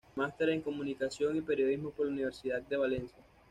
[0.15, 3.23] Máster en Comunicación y Periodismo por la Universidad de Valencia.